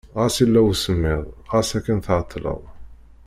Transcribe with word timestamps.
Ɣas 0.17 0.35
yella 0.41 0.61
usemmiḍ, 0.69 1.23
ɣas 1.51 1.69
akken 1.77 1.97
tɛeṭṭleḍ. 2.05 2.61